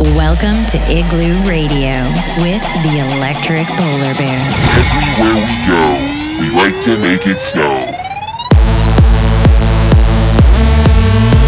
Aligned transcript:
Welcome 0.00 0.64
to 0.70 0.78
Igloo 0.88 1.46
Radio 1.46 2.00
with 2.38 2.62
the 2.82 3.16
Electric 3.16 3.66
Polar 3.66 4.14
Bear. 4.14 4.40
Everywhere 4.80 5.34
we 5.44 5.54
go, 5.66 6.40
we 6.40 6.48
like 6.56 6.80
to 6.84 6.96
make 6.96 7.26
it 7.26 7.38
snow. 7.38 7.84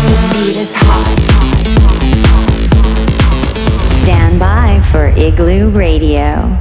This 0.07 0.33
beat 0.35 0.61
is 0.61 0.75
hot. 0.77 1.09
Stand 4.03 4.39
by 4.39 4.83
for 4.93 5.07
Igloo 5.19 5.71
Radio. 5.71 6.55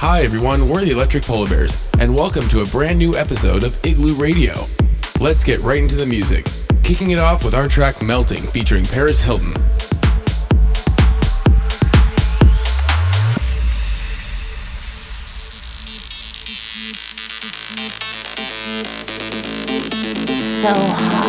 Hi 0.00 0.22
everyone, 0.22 0.68
we're 0.68 0.84
the 0.84 0.90
Electric 0.90 1.22
Polar 1.22 1.48
Bears, 1.48 1.86
and 2.00 2.12
welcome 2.12 2.48
to 2.48 2.62
a 2.62 2.66
brand 2.66 2.98
new 2.98 3.14
episode 3.14 3.62
of 3.62 3.78
Igloo 3.86 4.16
Radio. 4.16 4.54
Let's 5.20 5.44
get 5.44 5.60
right 5.60 5.78
into 5.78 5.94
the 5.94 6.06
music, 6.06 6.48
kicking 6.82 7.12
it 7.12 7.20
off 7.20 7.44
with 7.44 7.54
our 7.54 7.68
track 7.68 8.02
Melting 8.02 8.42
featuring 8.42 8.84
Paris 8.84 9.22
Hilton. 9.22 9.54
so 20.64 20.72
hard. 20.72 21.23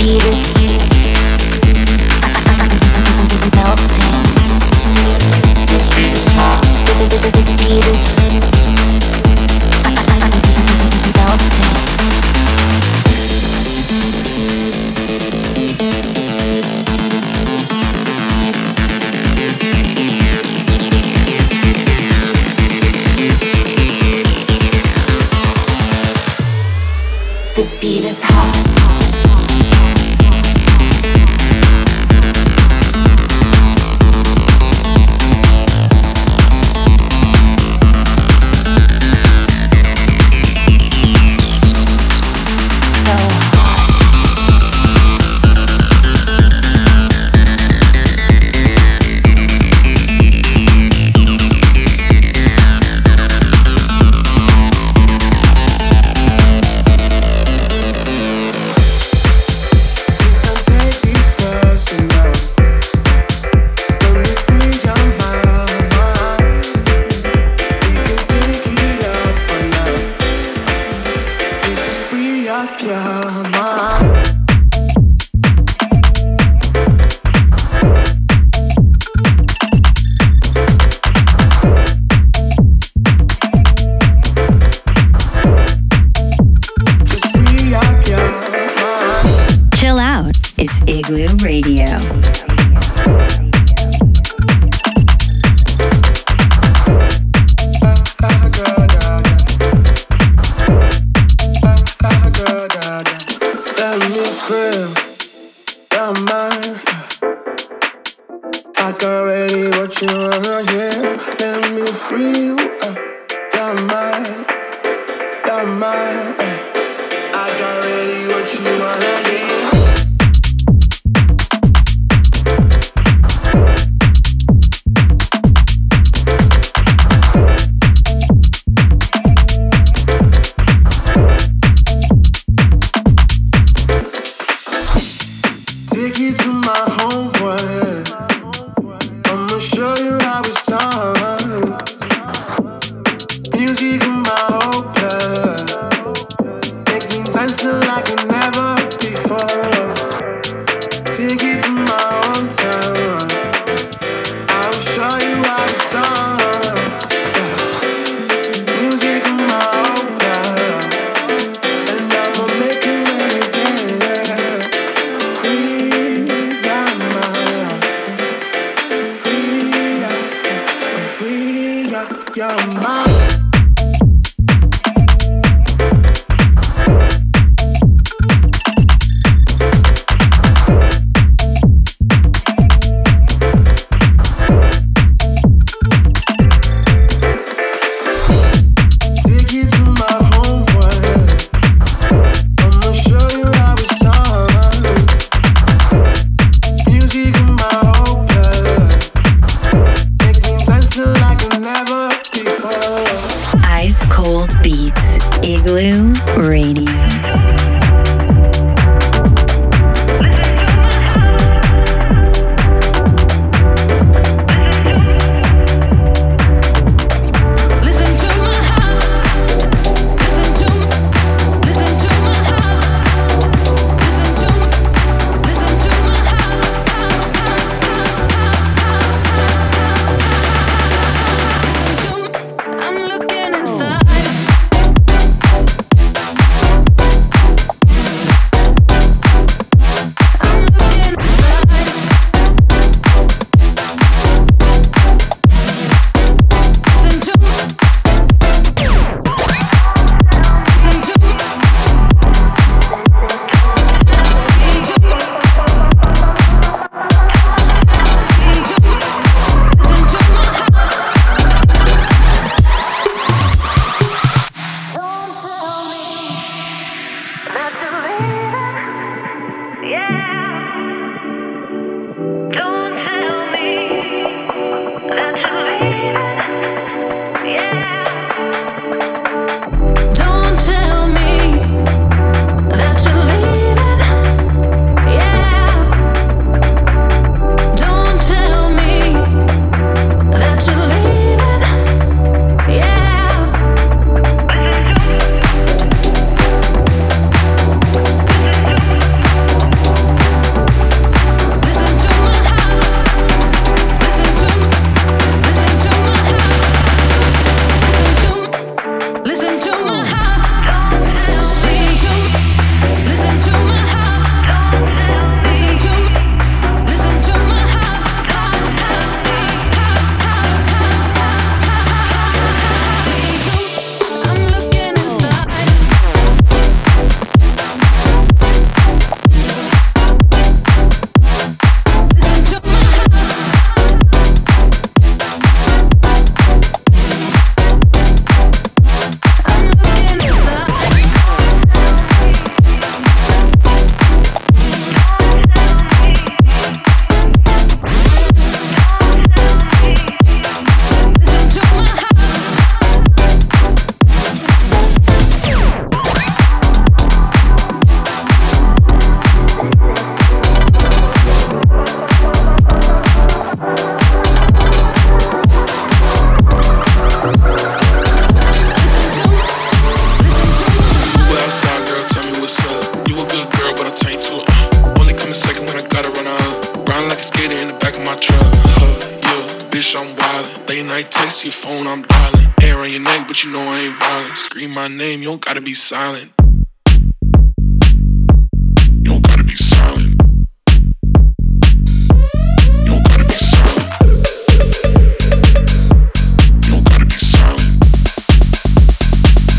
see 0.00 0.16
this 0.18 0.56
heat 0.56 0.79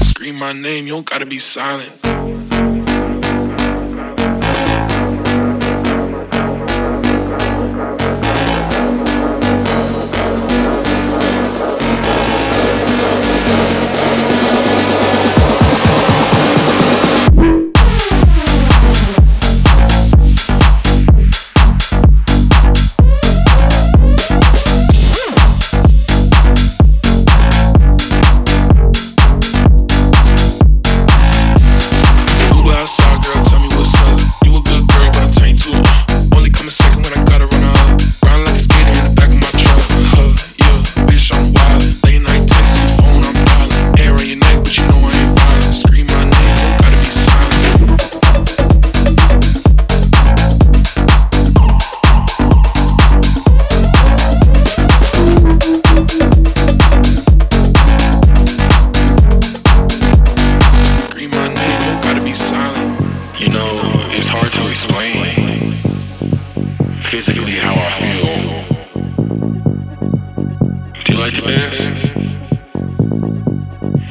Scream 0.04 0.40
my 0.40 0.54
name, 0.54 0.88
you 0.88 0.94
don't 0.94 1.06
gotta 1.06 1.26
be 1.26 1.38
silent. 1.38 2.11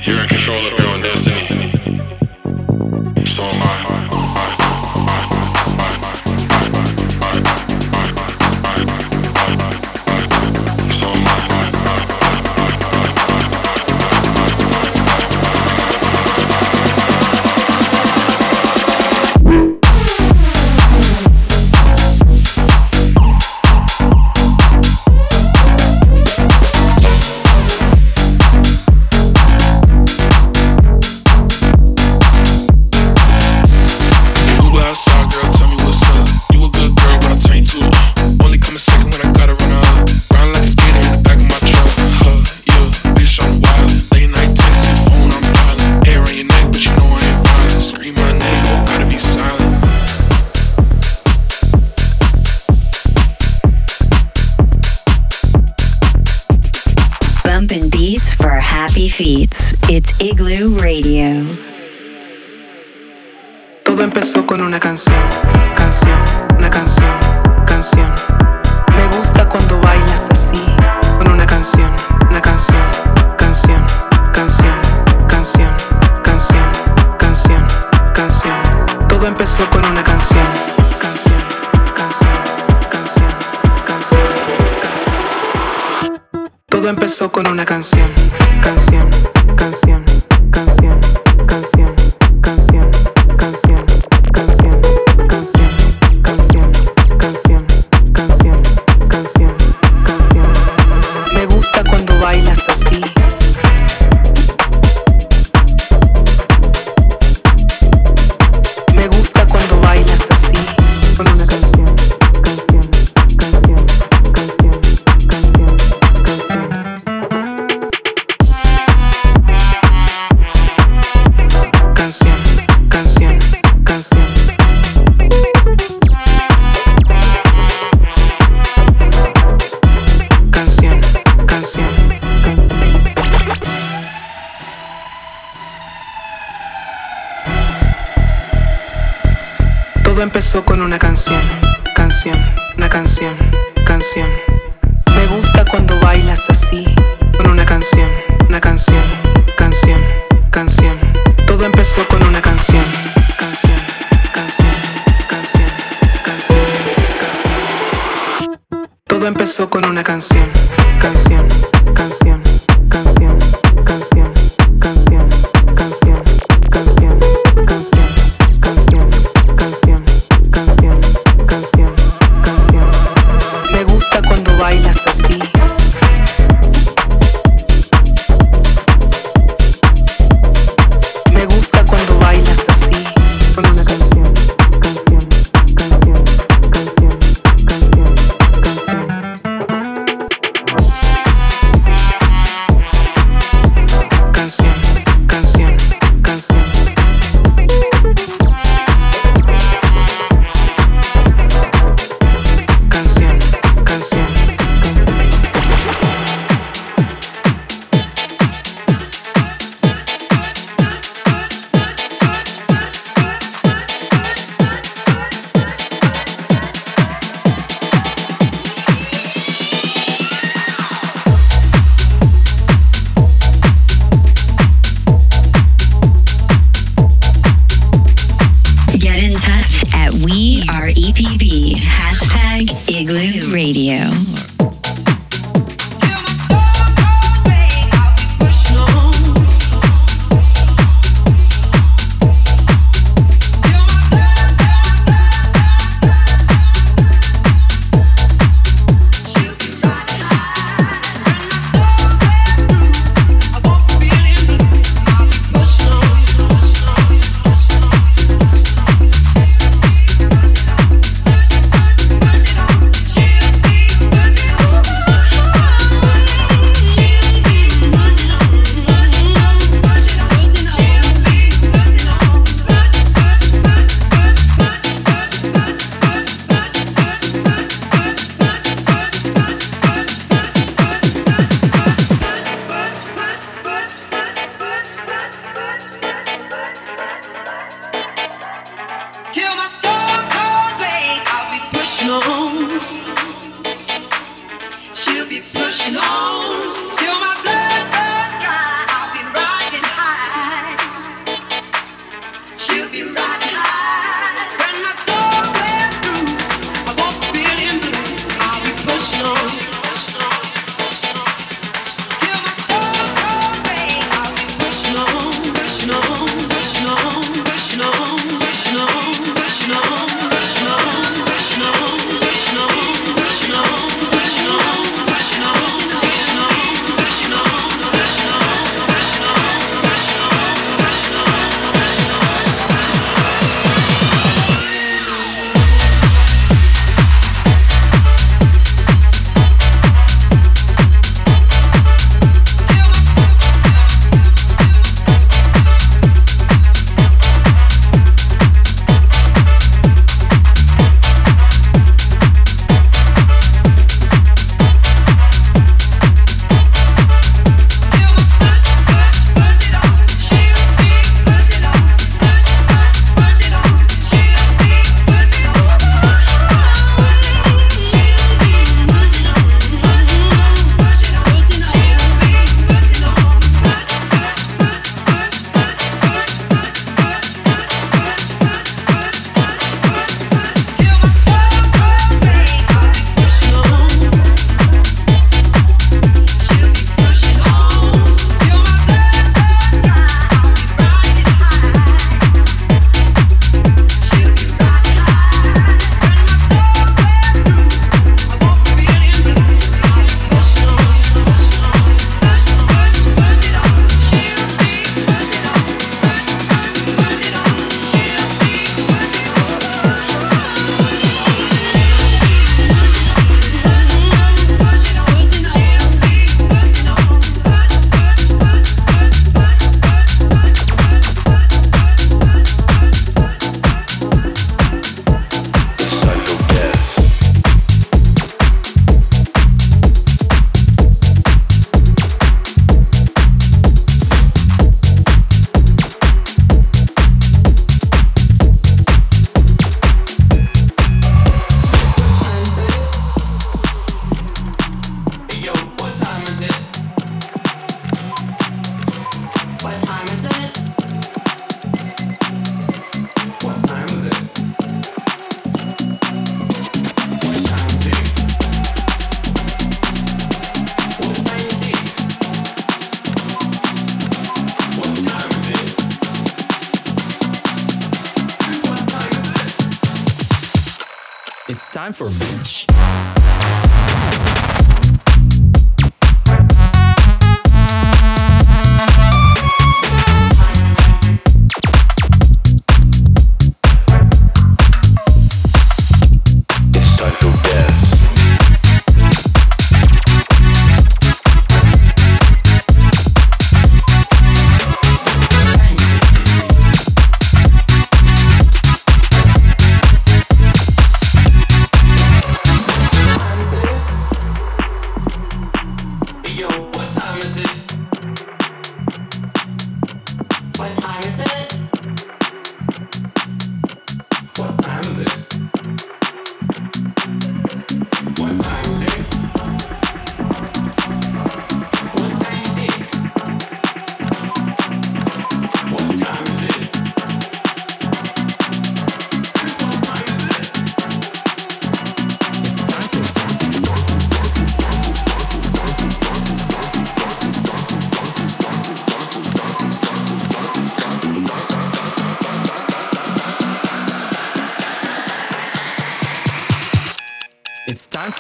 You're 0.03 0.19
in 0.19 0.29
control 0.29 0.57
of 0.57 0.79
your 0.79 0.90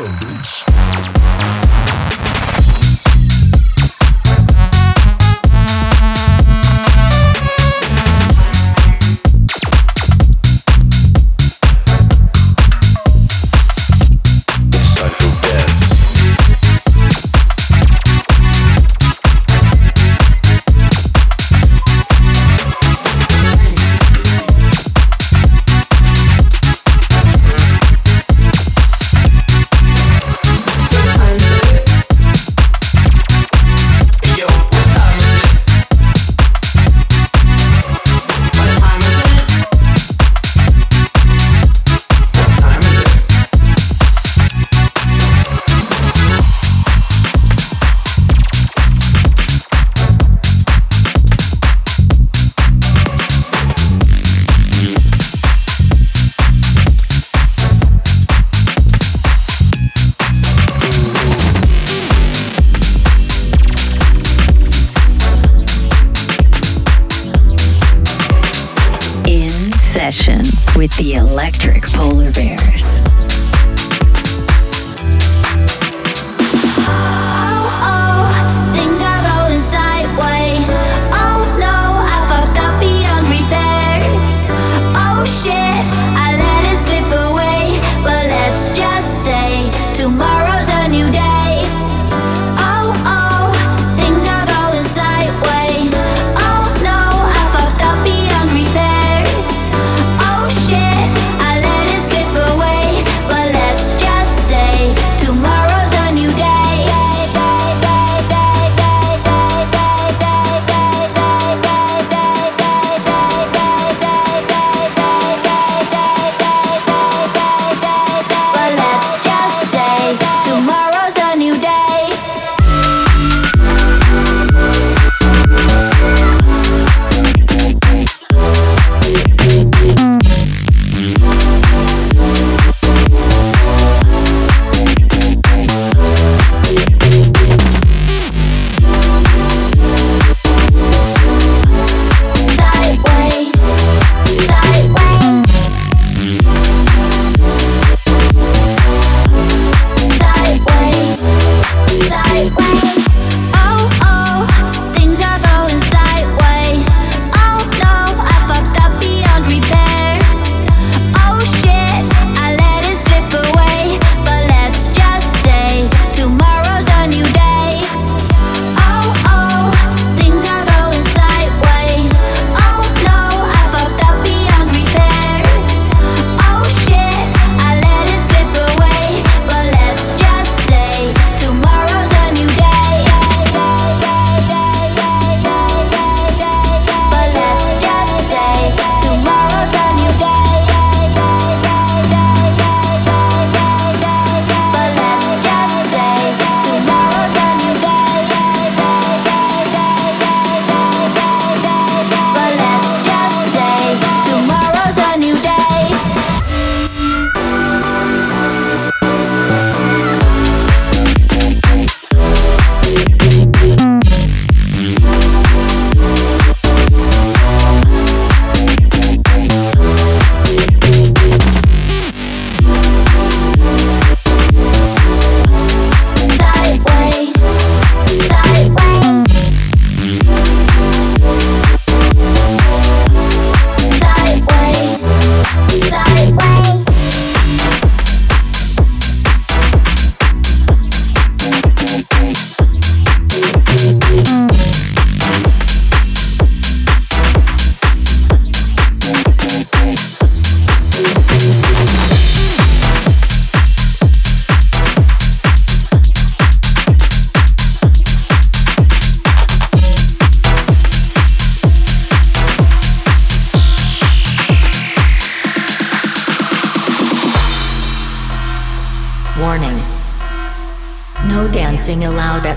Unleash. 0.00 0.59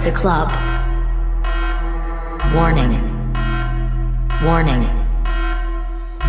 The 0.04 0.12
club. 0.12 0.52
Warning. 2.54 2.92
Warning. 4.44 4.84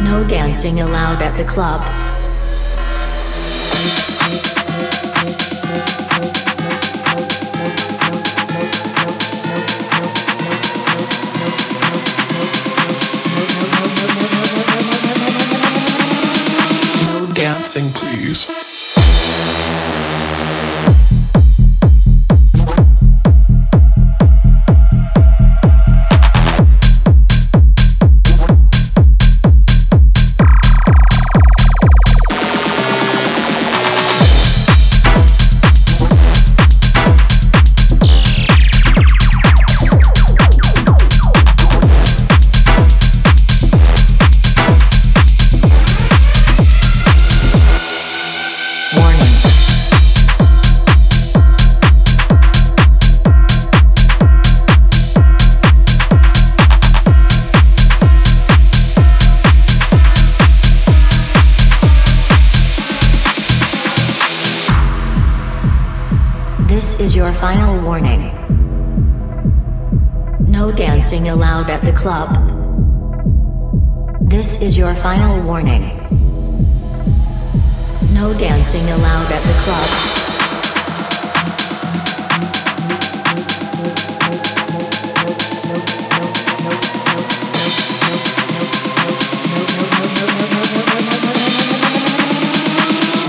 No 0.04 0.24
dancing 0.28 0.80
allowed 0.80 1.20
at 1.22 1.36
the 1.36 1.44
club. 1.44 1.82
No 17.06 17.26
dancing, 17.34 17.90
please. 17.90 18.73
Is 67.04 67.14
your 67.14 67.34
final 67.34 67.82
warning. 67.82 68.22
No 70.40 70.72
dancing 70.72 71.28
allowed 71.28 71.68
at 71.68 71.82
the 71.84 71.92
club. 71.92 72.30
This 74.22 74.62
is 74.62 74.78
your 74.78 74.94
final 74.94 75.44
warning. 75.44 75.84
No 78.14 78.32
dancing 78.38 78.88
allowed 78.88 79.30
at 79.30 79.42
the 79.50 79.56
club. 79.64 79.88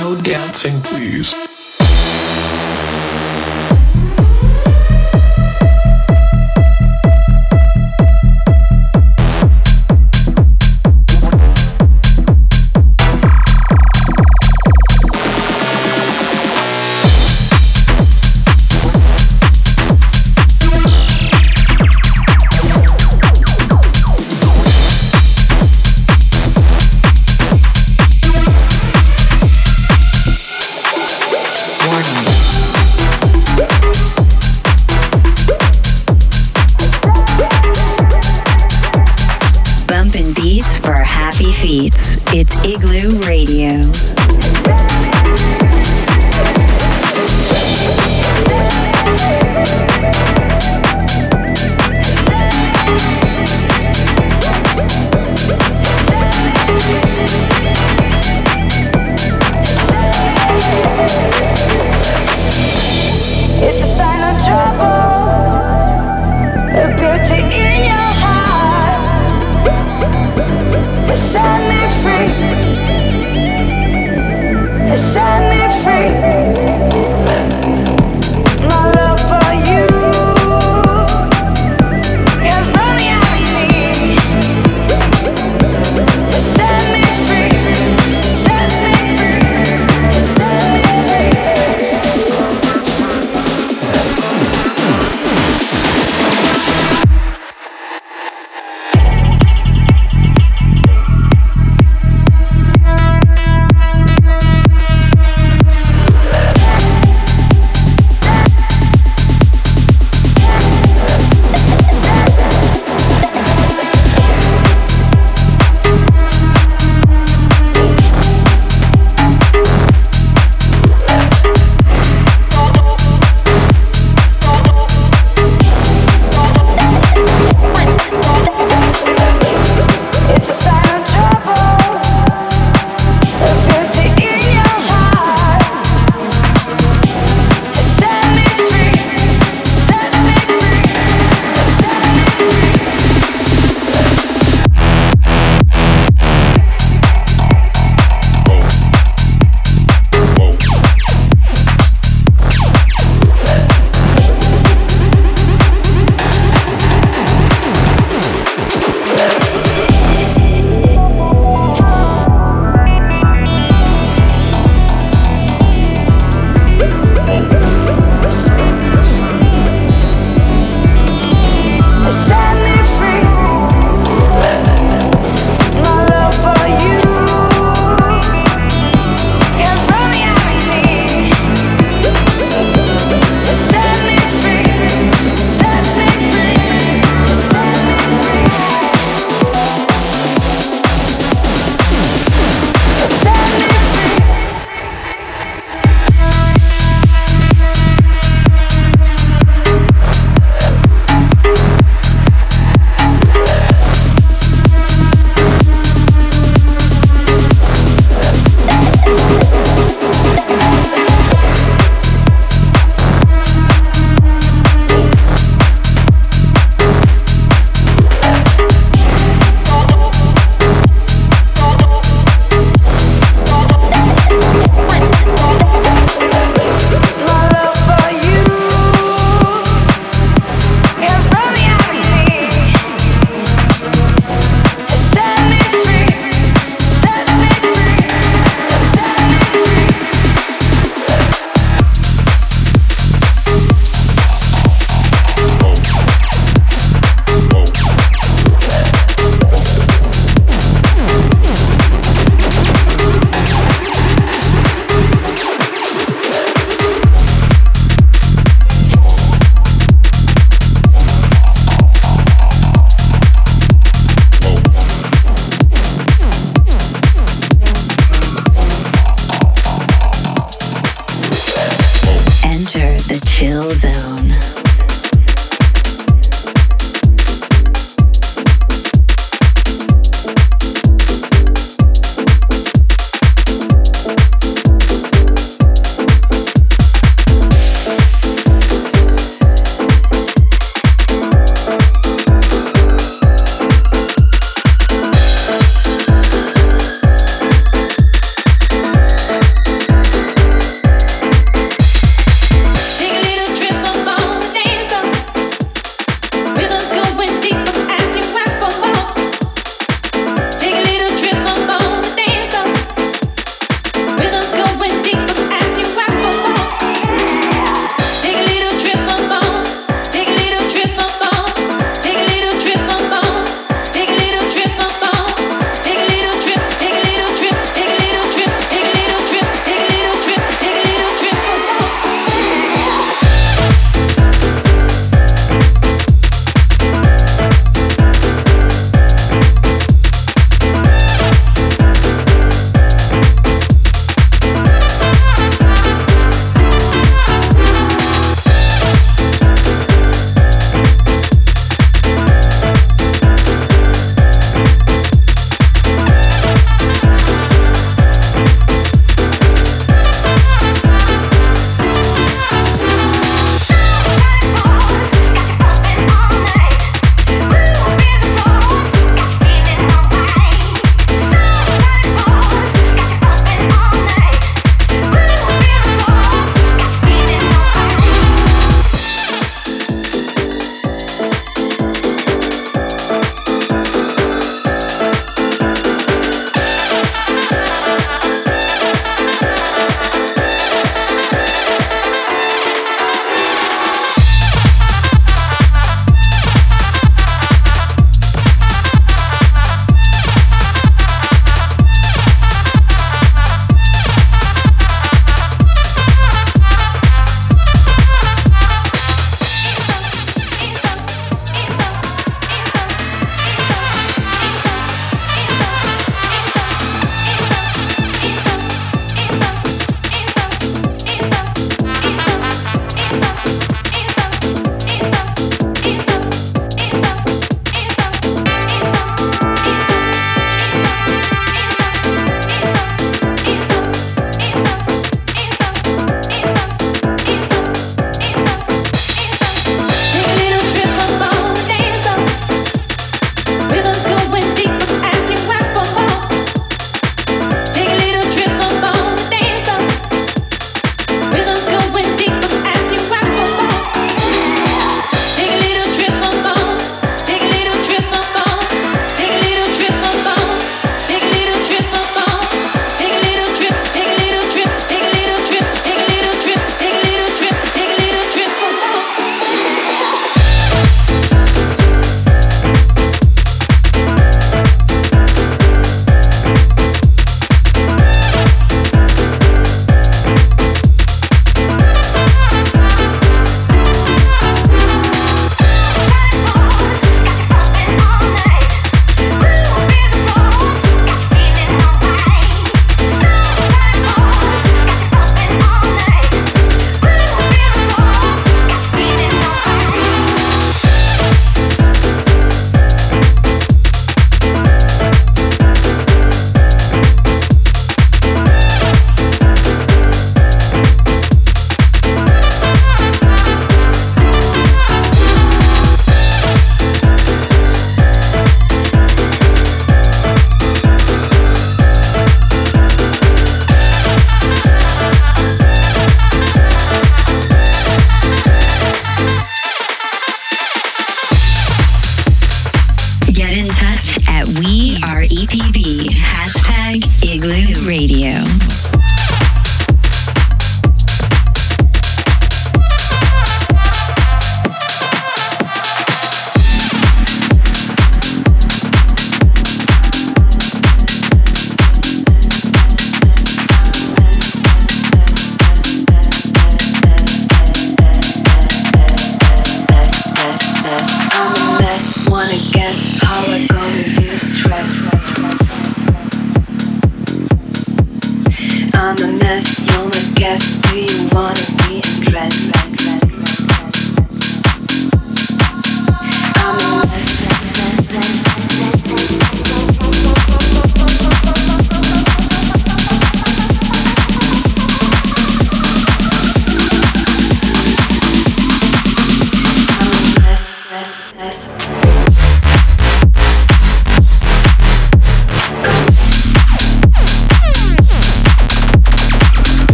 No 0.00 0.16
dancing, 0.22 0.80
please. 0.80 1.47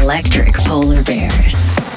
electric 0.00 0.54
polar 0.54 1.02
bears. 1.02 1.87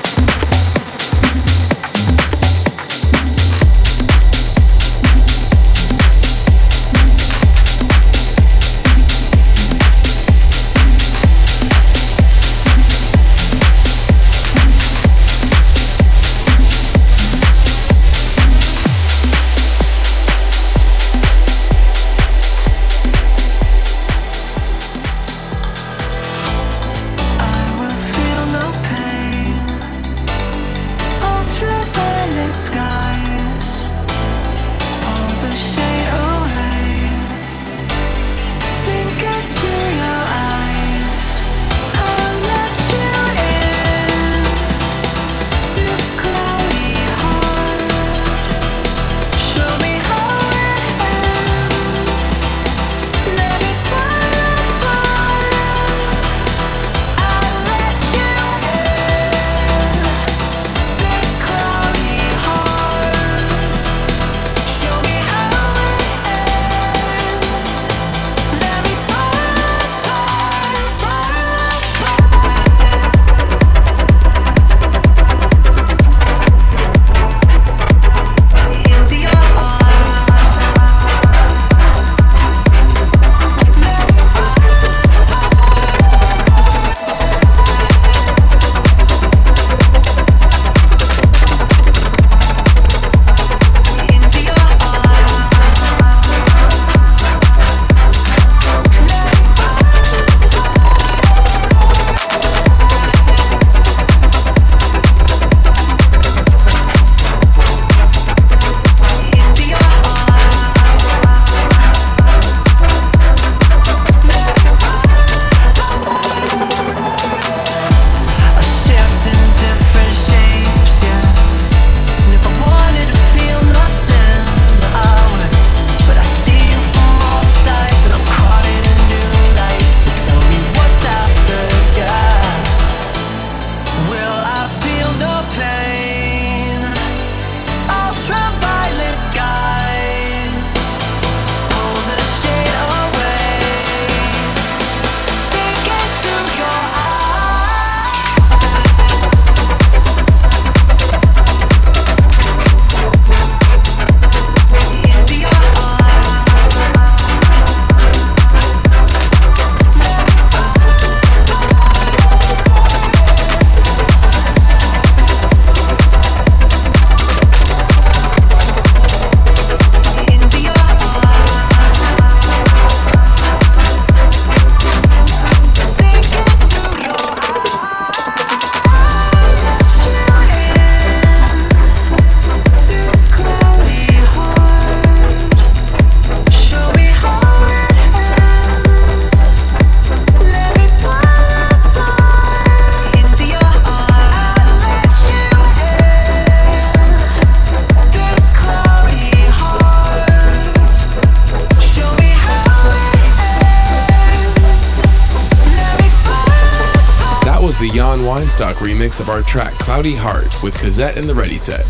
Our 209.32 209.42
track 209.44 209.72
Cloudy 209.76 210.14
Heart 210.14 210.62
with 210.62 210.78
Cazzette 210.78 211.16
and 211.16 211.28
the 211.28 211.34
Ready 211.34 211.58
Set. 211.58 211.86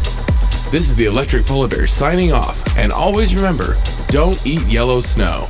This 0.70 0.88
is 0.88 0.96
the 0.96 1.06
Electric 1.06 1.44
Polar 1.44 1.68
Bear 1.68 1.88
signing 1.88 2.32
off, 2.32 2.64
and 2.78 2.92
always 2.92 3.34
remember 3.34 3.78
don't 4.10 4.46
eat 4.46 4.62
yellow 4.68 5.00
snow. 5.00 5.50